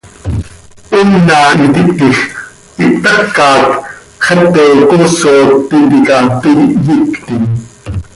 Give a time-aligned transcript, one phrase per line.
[0.89, 2.19] Hoona iti hptiij,
[2.83, 3.63] ihptacat,
[4.25, 7.43] Xepe Coosot tintica toii hyictim.